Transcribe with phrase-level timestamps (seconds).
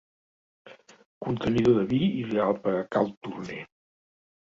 [1.27, 3.65] Contenidor de vi ideal per a cal Turner.